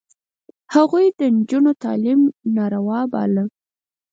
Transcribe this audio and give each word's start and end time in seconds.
هغوی 0.75 1.05
د 1.19 1.21
نجونو 1.35 1.71
تعلیم 1.83 2.21
ناروا 2.55 3.01
باله. 3.13 3.43